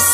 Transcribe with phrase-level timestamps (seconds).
[0.00, 0.08] Welcome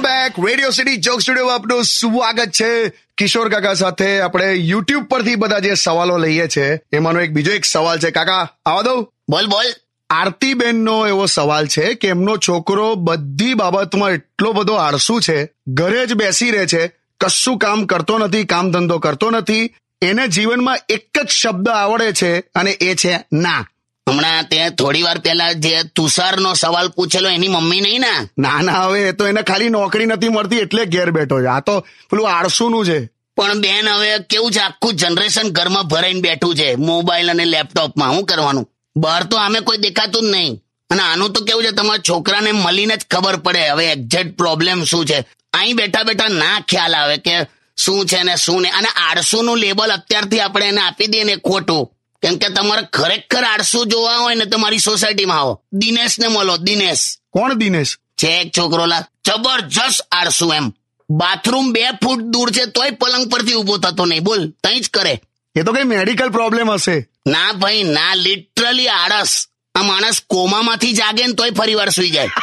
[0.00, 2.92] back radio city joke studio આપનું સ્વાગત છે.
[3.18, 7.64] કિશોર કાકા સાથે આપણે યુટ્યુબ પરથી બધા જે સવાલો લઈએ છે એમાંનો એક બીજો એક
[7.64, 8.10] સવાલ છે.
[8.10, 9.12] કાકા આવા દઉં?
[9.28, 9.66] બોલ બોલ.
[10.10, 16.06] આરતીબેન નો એવો સવાલ છે કે એમનો છોકરો બધી બાબતમાં એટલો બધો આળસુ છે ઘરે
[16.06, 16.90] જ બેસી રહે છે
[17.20, 22.38] કશું કામ કરતો નથી કામ ધંધો કરતો નથી એને જીવનમાં એક જ શબ્દ આવડે છે
[22.38, 23.66] અને એ છે ના.
[24.08, 28.28] હમણાં તે થોડી વાર પહેલા જે તુષારનો સવાલ પૂછેલો એની મમ્મી નહીં ને?
[28.38, 31.46] ના ના હવે તો એને ખાલી નોકરી નથી મળતી એટલે ઘેર બેઠો છે.
[31.46, 33.06] આ તો પેલું આળસુનું છે.
[33.36, 34.58] પણ બેન હવે કેવું છે?
[34.58, 38.68] આખું જનરેશન ઘરમાં ભરાઈને બેઠું છે મોબાઈલ અને લેપટોપમાં શું કરવાનું?
[38.96, 40.62] બહાર તો આમે કોઈ દેખાતું જ નહીં.
[40.90, 41.70] અને આનું તો કેવું છે?
[41.70, 45.24] તમારા છોકરાને મળીને જ ખબર પડે હવે એક્ઝેક્ટ પ્રોબ્લેમ શું છે?
[45.52, 49.90] અહીં બેઠા બેઠા ના ખ્યાલ આવે કે શું છે ને શું ને અને આળસુનું લેબલ
[49.90, 51.90] અત્યારથી આપણે એને આપી દઈએ ને ખોટું.
[52.22, 55.62] કેમ કે તમારે ખરેખર આળસુ જોવા હોય ને તમારી સોસાયટીમાં આવો.
[55.72, 57.18] દિનેશ ને મળો દિનેશ.
[57.30, 57.96] કોણ દિનેશ?
[58.22, 60.72] છે એક છોકરો લા જબરજસ્ત આડસુ એમ.
[61.10, 64.22] બાથરૂમ બે ફૂટ દૂર છે તોય પલંગ પરથી ઊભો થતો નહીં.
[64.22, 65.20] બોલ તઈ જ કરે.
[65.56, 67.08] એ તો કઈ મેડિકલ પ્રોબ્લેમ હશે.
[67.26, 69.48] ના ભાઈ ના લિટરલી આળસ.
[69.74, 72.26] આ માણસ કોમામાંથી જાગે ને તોય ફરી વાર સુઈ જાય.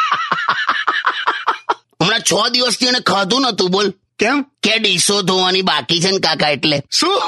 [2.03, 3.93] હમણાં છ દિવસથી એને ખાધું નતું બોલ.
[4.19, 4.41] કેમ?
[4.63, 6.81] કે ડીશો ધોવાની બાકી છે ને કાકા એટલે?
[6.91, 7.21] શું?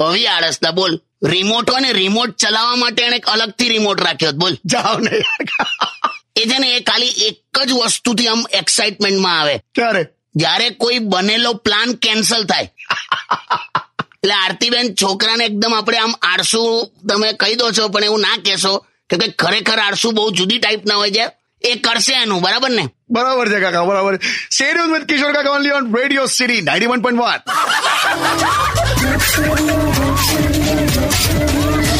[0.00, 1.00] હવે આળસતા બોલ.
[1.24, 4.56] રિમોટ હોય ને રિમોટ ચલાવવા માટે એને અલગથી રિમોટ રાખ્યો બોલ.
[4.66, 5.10] જાઓ ને
[6.36, 9.58] એ છે ને એ ખાલી એક જ વસ્તુથી આમ એક્સાઇટમેન્ટમાં આવે.
[9.58, 10.06] ક્યારે?
[10.36, 12.72] જ્યારે કોઈ બનેલો પ્લાન કેન્સલ થાય.
[14.04, 18.86] એટલે આરતીબેન છોકરાને એકદમ આપણે આમ આળસુ તમે કહી દો છો પણ એવું ના કહેશો.
[19.10, 21.37] કે કે ખરેખર આળસુ બહુ જુદી ટાઈપના હોય છે.
[21.62, 22.84] એ કરશે એનું બરાબર ને?
[23.10, 24.14] બરાબર છે કાકા બરાબર.
[24.50, 27.40] Stadium with Kishore Kaka only on radio city ninety one point one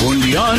[0.06, 0.58] only on